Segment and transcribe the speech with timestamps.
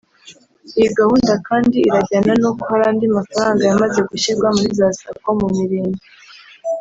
[0.77, 6.01] Iyi gahunda kandi irajyana n’uko hari andi mafaranga yamaze gushyirwa muri za Sacco mu mirenge